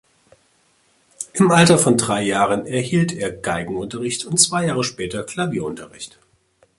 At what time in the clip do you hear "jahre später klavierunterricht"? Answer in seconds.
4.65-6.17